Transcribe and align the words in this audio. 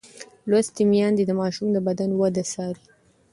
لوستې 0.49 0.83
میندې 0.91 1.23
د 1.25 1.31
ماشوم 1.41 1.67
د 1.73 1.77
بدن 1.87 2.09
وده 2.19 2.43
څاري. 2.51 2.83